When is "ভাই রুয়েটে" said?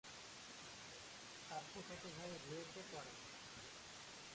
2.17-2.81